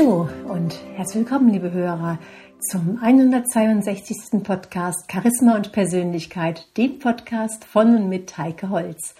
Hallo 0.00 0.30
und 0.48 0.80
herzlich 0.96 1.24
willkommen, 1.24 1.52
liebe 1.52 1.72
Hörer, 1.72 2.18
zum 2.70 2.98
162. 3.02 4.42
Podcast 4.42 5.12
Charisma 5.12 5.56
und 5.56 5.72
Persönlichkeit, 5.72 6.74
dem 6.78 6.98
Podcast 6.98 7.66
von 7.66 7.94
und 7.94 8.08
mit 8.08 8.38
Heike 8.38 8.70
Holz. 8.70 9.14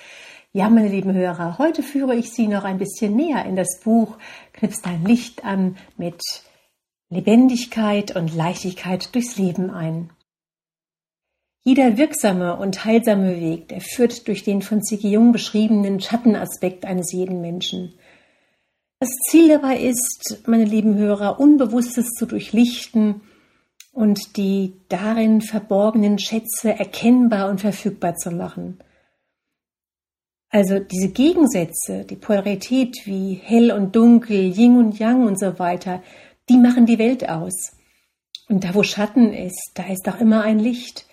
Ja, 0.54 0.70
meine 0.70 0.88
lieben 0.88 1.12
Hörer, 1.12 1.58
heute 1.58 1.82
führe 1.82 2.14
ich 2.14 2.32
Sie 2.32 2.48
noch 2.48 2.64
ein 2.64 2.78
bisschen 2.78 3.14
näher 3.14 3.44
in 3.44 3.56
das 3.56 3.80
Buch 3.84 4.16
Knipst 4.54 4.86
dein 4.86 5.04
Licht 5.04 5.44
an 5.44 5.76
mit 5.98 6.22
Lebendigkeit 7.10 8.16
und 8.16 8.34
Leichtigkeit 8.34 9.14
durchs 9.14 9.36
Leben 9.36 9.70
ein. 9.70 10.08
Jeder 11.62 11.98
wirksame 11.98 12.56
und 12.56 12.86
heilsame 12.86 13.38
Weg, 13.38 13.68
der 13.68 13.82
führt 13.82 14.26
durch 14.28 14.44
den 14.44 14.62
von 14.62 14.82
Ziggy 14.82 15.10
Jung 15.10 15.32
beschriebenen 15.32 16.00
Schattenaspekt 16.00 16.86
eines 16.86 17.12
jeden 17.12 17.42
Menschen. 17.42 17.92
Das 19.02 19.08
Ziel 19.30 19.48
dabei 19.48 19.78
ist, 19.78 20.42
meine 20.46 20.66
lieben 20.66 20.94
Hörer, 20.94 21.40
Unbewusstes 21.40 22.10
zu 22.10 22.26
durchlichten 22.26 23.22
und 23.92 24.36
die 24.36 24.74
darin 24.90 25.40
verborgenen 25.40 26.18
Schätze 26.18 26.78
erkennbar 26.78 27.48
und 27.48 27.62
verfügbar 27.62 28.16
zu 28.16 28.30
machen. 28.30 28.78
Also 30.50 30.80
diese 30.80 31.08
Gegensätze, 31.08 32.04
die 32.04 32.16
Polarität 32.16 33.06
wie 33.06 33.40
hell 33.42 33.72
und 33.72 33.96
dunkel, 33.96 34.36
Yin 34.36 34.76
und 34.76 34.98
Yang 34.98 35.26
und 35.26 35.40
so 35.40 35.58
weiter, 35.58 36.02
die 36.50 36.58
machen 36.58 36.84
die 36.84 36.98
Welt 36.98 37.26
aus. 37.26 37.72
Und 38.50 38.64
da 38.64 38.74
wo 38.74 38.82
Schatten 38.82 39.32
ist, 39.32 39.70
da 39.76 39.84
ist 39.84 40.06
auch 40.10 40.20
immer 40.20 40.42
ein 40.42 40.58
Licht. 40.58 41.06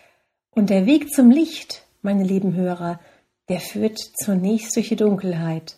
Und 0.49 0.69
der 0.69 0.85
Weg 0.87 1.13
zum 1.13 1.31
Licht, 1.31 1.85
meine 2.01 2.25
lieben 2.25 2.53
Hörer, 2.53 2.99
der 3.47 3.61
führt 3.61 3.97
zunächst 3.97 4.75
durch 4.75 4.89
die 4.89 4.97
Dunkelheit. 4.97 5.77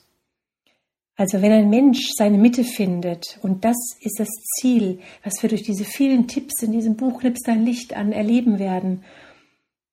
Also 1.19 1.41
wenn 1.41 1.51
ein 1.51 1.69
Mensch 1.69 2.11
seine 2.15 2.37
Mitte 2.37 2.63
findet, 2.63 3.39
und 3.41 3.65
das 3.65 3.75
ist 3.99 4.19
das 4.21 4.29
Ziel, 4.29 4.99
was 5.21 5.33
wir 5.41 5.49
durch 5.49 5.63
diese 5.63 5.83
vielen 5.83 6.29
Tipps 6.29 6.63
in 6.63 6.71
diesem 6.71 6.95
Buch 6.95 7.19
Knips 7.19 7.41
dein 7.41 7.65
Licht 7.65 7.93
an 7.93 8.13
erleben 8.13 8.57
werden, 8.57 9.03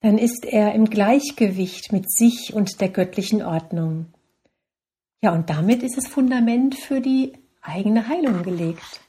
dann 0.02 0.18
ist 0.18 0.44
er 0.44 0.72
im 0.76 0.84
Gleichgewicht 0.84 1.90
mit 1.90 2.08
sich 2.08 2.54
und 2.54 2.80
der 2.80 2.90
göttlichen 2.90 3.42
Ordnung. 3.42 4.06
Ja, 5.20 5.34
und 5.34 5.50
damit 5.50 5.82
ist 5.82 5.96
das 5.96 6.06
Fundament 6.06 6.76
für 6.76 7.00
die 7.00 7.32
eigene 7.60 8.06
Heilung 8.06 8.44
gelegt. 8.44 9.00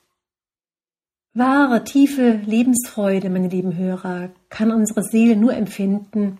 Wahre, 1.35 1.83
tiefe 1.83 2.41
Lebensfreude, 2.43 3.29
meine 3.29 3.49
lieben 3.49 3.77
Hörer, 3.77 4.31
kann 4.49 4.71
unsere 4.71 5.03
Seele 5.03 5.35
nur 5.35 5.53
empfinden, 5.53 6.39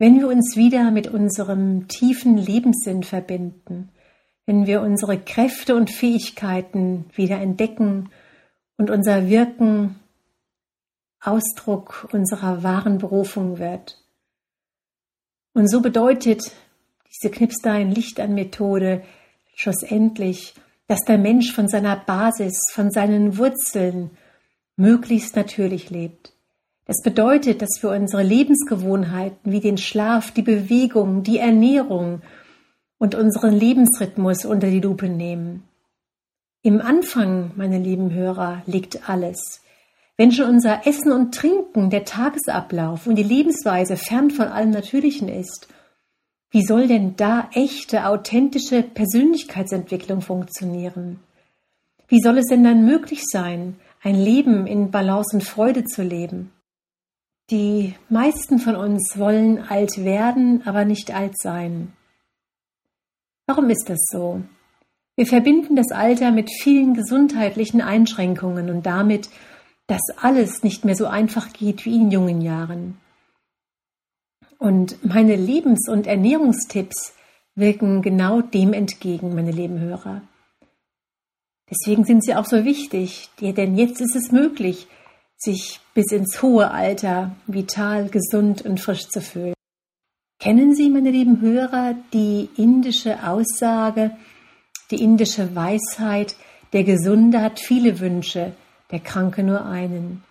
wenn 0.00 0.18
wir 0.18 0.26
uns 0.26 0.56
wieder 0.56 0.90
mit 0.90 1.06
unserem 1.06 1.86
tiefen 1.86 2.36
Lebenssinn 2.36 3.04
verbinden 3.04 3.90
wenn 4.46 4.66
wir 4.66 4.80
unsere 4.80 5.18
Kräfte 5.18 5.74
und 5.74 5.90
Fähigkeiten 5.90 7.04
wieder 7.14 7.38
entdecken 7.38 8.10
und 8.76 8.90
unser 8.90 9.28
Wirken 9.28 9.96
Ausdruck 11.20 12.08
unserer 12.12 12.62
wahren 12.62 12.98
Berufung 12.98 13.58
wird. 13.58 13.98
Und 15.54 15.68
so 15.68 15.80
bedeutet 15.80 16.52
diese 17.10 17.30
Knipstein-Licht 17.30 18.20
an 18.20 18.34
Methode 18.34 19.02
schlussendlich, 19.54 20.54
dass 20.86 21.00
der 21.00 21.18
Mensch 21.18 21.52
von 21.52 21.68
seiner 21.68 21.96
Basis, 21.96 22.70
von 22.72 22.90
seinen 22.90 23.38
Wurzeln 23.38 24.10
möglichst 24.76 25.34
natürlich 25.34 25.90
lebt. 25.90 26.34
Das 26.84 27.02
bedeutet, 27.02 27.62
dass 27.62 27.82
wir 27.82 27.90
unsere 27.90 28.22
Lebensgewohnheiten 28.22 29.50
wie 29.50 29.60
den 29.60 29.78
Schlaf, 29.78 30.30
die 30.30 30.42
Bewegung, 30.42 31.24
die 31.24 31.38
Ernährung 31.38 32.22
und 32.98 33.14
unseren 33.14 33.52
Lebensrhythmus 33.52 34.44
unter 34.44 34.70
die 34.70 34.80
Lupe 34.80 35.08
nehmen. 35.08 35.64
Im 36.62 36.80
Anfang, 36.80 37.52
meine 37.56 37.78
lieben 37.78 38.12
Hörer, 38.12 38.62
liegt 38.66 39.08
alles. 39.08 39.60
Wenn 40.16 40.32
schon 40.32 40.48
unser 40.48 40.86
Essen 40.86 41.12
und 41.12 41.34
Trinken, 41.34 41.90
der 41.90 42.04
Tagesablauf 42.04 43.06
und 43.06 43.16
die 43.16 43.22
Lebensweise 43.22 43.96
fern 43.96 44.30
von 44.30 44.48
allem 44.48 44.70
Natürlichen 44.70 45.28
ist, 45.28 45.68
wie 46.50 46.64
soll 46.64 46.88
denn 46.88 47.16
da 47.16 47.50
echte, 47.52 48.06
authentische 48.06 48.82
Persönlichkeitsentwicklung 48.82 50.22
funktionieren? 50.22 51.20
Wie 52.08 52.20
soll 52.20 52.38
es 52.38 52.46
denn 52.46 52.64
dann 52.64 52.84
möglich 52.84 53.22
sein, 53.30 53.76
ein 54.02 54.14
Leben 54.14 54.66
in 54.66 54.90
Balance 54.90 55.36
und 55.36 55.42
Freude 55.42 55.84
zu 55.84 56.02
leben? 56.02 56.52
Die 57.50 57.94
meisten 58.08 58.58
von 58.58 58.74
uns 58.74 59.18
wollen 59.18 59.58
alt 59.68 60.04
werden, 60.04 60.62
aber 60.66 60.84
nicht 60.84 61.14
alt 61.14 61.38
sein. 61.38 61.92
Warum 63.46 63.70
ist 63.70 63.88
das 63.88 64.00
so? 64.10 64.42
Wir 65.16 65.26
verbinden 65.26 65.76
das 65.76 65.92
Alter 65.92 66.30
mit 66.30 66.50
vielen 66.50 66.94
gesundheitlichen 66.94 67.80
Einschränkungen 67.80 68.68
und 68.68 68.84
damit, 68.84 69.30
dass 69.86 70.02
alles 70.20 70.62
nicht 70.62 70.84
mehr 70.84 70.96
so 70.96 71.06
einfach 71.06 71.52
geht 71.52 71.84
wie 71.84 71.94
in 71.94 72.10
jungen 72.10 72.42
Jahren. 72.42 72.98
Und 74.58 75.04
meine 75.04 75.36
Lebens- 75.36 75.88
und 75.88 76.06
Ernährungstipps 76.06 77.14
wirken 77.54 78.02
genau 78.02 78.42
dem 78.42 78.72
entgegen, 78.72 79.34
meine 79.34 79.52
lieben 79.52 79.80
Hörer. 79.80 80.22
Deswegen 81.70 82.04
sind 82.04 82.24
sie 82.24 82.34
auch 82.34 82.46
so 82.46 82.64
wichtig, 82.64 83.30
denn 83.40 83.76
jetzt 83.76 84.00
ist 84.00 84.14
es 84.14 84.30
möglich, 84.30 84.86
sich 85.36 85.80
bis 85.94 86.12
ins 86.12 86.42
hohe 86.42 86.70
Alter 86.70 87.34
vital, 87.46 88.08
gesund 88.08 88.62
und 88.62 88.80
frisch 88.80 89.08
zu 89.08 89.20
fühlen. 89.20 89.55
Kennen 90.46 90.76
Sie, 90.76 90.90
meine 90.90 91.10
lieben 91.10 91.40
Hörer, 91.40 91.96
die 92.12 92.48
indische 92.56 93.26
Aussage, 93.26 94.12
die 94.92 95.02
indische 95.02 95.56
Weisheit, 95.56 96.36
der 96.72 96.84
Gesunde 96.84 97.42
hat 97.42 97.58
viele 97.58 97.98
Wünsche, 97.98 98.52
der 98.92 99.00
Kranke 99.00 99.42
nur 99.42 99.66
einen. 99.66 100.22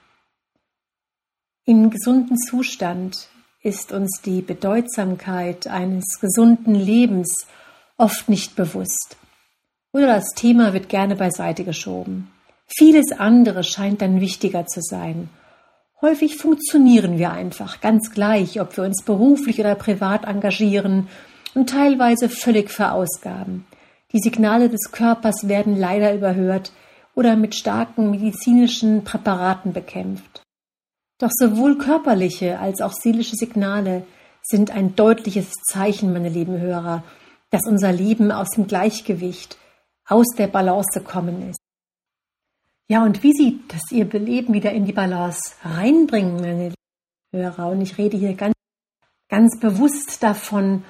Im 1.66 1.90
gesunden 1.90 2.38
Zustand 2.38 3.28
ist 3.62 3.92
uns 3.92 4.22
die 4.24 4.42
Bedeutsamkeit 4.42 5.68
eines 5.68 6.22
gesunden 6.22 6.76
Lebens 6.76 7.46
oft 7.97 8.30
nicht 8.30 8.56
bewusst. 8.56 9.18
Oder 9.92 10.08
das 10.08 10.30
Thema 10.30 10.72
wird 10.72 10.88
gerne 10.88 11.18
beiseite 11.18 11.66
geschoben. 11.66 12.32
Vieles 12.68 13.12
andere 13.12 13.66
scheint 13.66 14.02
dann 14.02 14.22
wichtiger 14.22 14.66
zu 14.66 14.80
sein 14.80 15.28
Häufig 16.02 16.38
funktionieren 16.38 17.18
wir 17.18 17.32
einfach, 17.32 17.80
ganz 17.80 18.12
gleich, 18.12 18.60
ob 18.60 18.76
wir 18.76 18.84
uns 18.84 19.04
beruflich 19.04 19.60
oder 19.60 19.76
privat 19.76 20.26
engagieren 20.26 21.08
und 21.54 21.70
teilweise 21.70 22.30
völlig 22.30 22.70
verausgaben. 22.70 23.66
Die 24.12 24.20
Signale 24.20 24.70
des 24.70 24.92
Körpers 24.92 25.48
werden 25.48 25.78
leider 25.78 26.14
überhört 26.14 26.72
oder 27.16 27.36
mit 27.36 27.56
starken 27.56 28.12
medizinischen 28.12 29.04
Präparaten 29.04 29.74
bekämpft. 29.74 30.44
Doch 31.18 31.32
sowohl 31.32 31.78
körperliche 31.78 32.60
als 32.60 32.82
auch 32.82 32.92
seelische 32.92 33.38
Signale 33.38 34.06
sind 34.44 34.72
ein 34.72 34.96
deutliches 34.96 35.52
Zeichen, 35.72 36.12
meine 36.12 36.30
lieben 36.30 36.60
Hörer, 36.60 37.04
dass 37.52 37.66
unser 37.68 37.94
Leben 37.94 38.32
aus 38.32 38.50
dem 38.52 38.68
Gleichgewicht, 38.68 39.58
aus 40.08 40.28
der 40.38 40.48
Balance 40.48 41.02
kommen 41.02 41.50
ist. 41.50 41.65
Ja, 42.88 43.03
und 43.03 43.23
wie 43.23 43.34
Sie 43.34 43.62
das 43.68 43.81
Ihr 43.91 44.06
Leben 44.06 44.53
wieder 44.53 44.72
in 44.72 44.85
die 44.85 44.94
Balance 44.94 45.56
reinbringen, 45.63 46.35
meine 46.35 46.73
Hörer. 47.34 47.69
Und 47.69 47.81
ich 47.81 47.97
rede 47.97 48.18
hier 48.18 48.35
ganz, 48.35 48.53
ganz 49.29 49.59
bewusst 49.59 50.22
davon, 50.22 50.84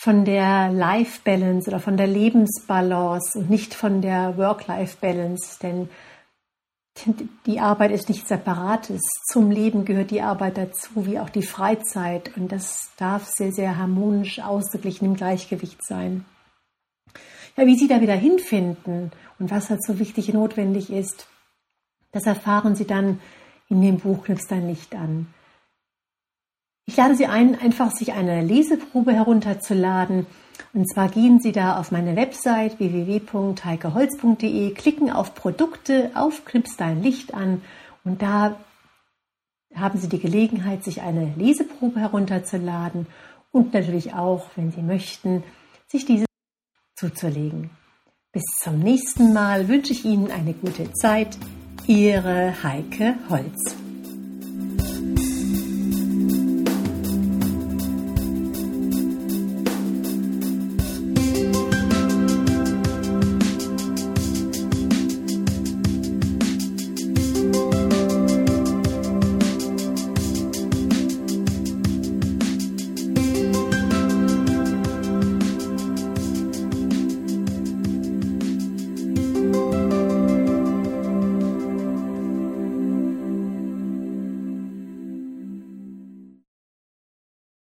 von 0.00 0.24
der 0.24 0.70
Life-Balance 0.70 1.68
oder 1.68 1.80
von 1.80 1.96
der 1.96 2.06
Lebensbalance 2.06 3.36
und 3.36 3.50
nicht 3.50 3.74
von 3.74 4.00
der 4.00 4.36
Work-Life-Balance, 4.36 5.58
denn 5.60 5.88
die 7.46 7.60
Arbeit 7.60 7.90
ist 7.90 8.08
nichts 8.08 8.28
Separates. 8.28 9.02
Zum 9.30 9.50
Leben 9.50 9.84
gehört 9.84 10.10
die 10.10 10.22
Arbeit 10.22 10.56
dazu, 10.56 11.06
wie 11.06 11.18
auch 11.18 11.30
die 11.30 11.42
Freizeit. 11.42 12.36
Und 12.36 12.50
das 12.52 12.90
darf 12.96 13.26
sehr, 13.26 13.52
sehr 13.52 13.76
harmonisch 13.76 14.40
ausgeglichen 14.40 15.04
im 15.04 15.14
Gleichgewicht 15.14 15.84
sein. 15.84 16.24
Ja, 17.58 17.66
wie 17.66 17.76
Sie 17.76 17.88
da 17.88 18.00
wieder 18.00 18.14
hinfinden 18.14 19.10
und 19.40 19.50
was 19.50 19.68
halt 19.68 19.82
so 19.82 19.98
wichtig 19.98 20.28
und 20.28 20.34
notwendig 20.34 20.92
ist, 20.92 21.26
das 22.12 22.24
erfahren 22.24 22.76
Sie 22.76 22.86
dann 22.86 23.18
in 23.68 23.82
dem 23.82 23.98
Buch 23.98 24.22
Knipst 24.22 24.48
dein 24.52 24.68
Licht 24.68 24.94
an. 24.94 25.26
Ich 26.86 26.96
lade 26.96 27.16
Sie 27.16 27.26
ein, 27.26 27.60
einfach 27.60 27.90
sich 27.90 28.12
eine 28.12 28.42
Leseprobe 28.44 29.12
herunterzuladen. 29.12 30.26
Und 30.72 30.88
zwar 30.88 31.08
gehen 31.08 31.40
Sie 31.40 31.50
da 31.50 31.80
auf 31.80 31.90
meine 31.90 32.14
Website 32.14 32.78
www.heikeholz.de, 32.78 34.70
klicken 34.74 35.10
auf 35.10 35.34
Produkte, 35.34 36.12
auf 36.14 36.44
Knipst 36.44 36.80
dein 36.80 37.02
Licht 37.02 37.34
an 37.34 37.62
und 38.04 38.22
da 38.22 38.54
haben 39.74 39.98
Sie 39.98 40.08
die 40.08 40.20
Gelegenheit, 40.20 40.84
sich 40.84 41.02
eine 41.02 41.34
Leseprobe 41.36 41.98
herunterzuladen 41.98 43.08
und 43.50 43.74
natürlich 43.74 44.14
auch, 44.14 44.46
wenn 44.54 44.70
Sie 44.70 44.82
möchten, 44.82 45.42
sich 45.88 46.06
diese 46.06 46.27
zuzulegen. 46.98 47.70
Bis 48.32 48.44
zum 48.62 48.78
nächsten 48.80 49.32
Mal 49.32 49.68
wünsche 49.68 49.92
ich 49.92 50.04
Ihnen 50.04 50.30
eine 50.30 50.52
gute 50.52 50.92
Zeit. 50.92 51.38
Ihre 51.86 52.62
Heike 52.62 53.14
Holz. 53.30 53.87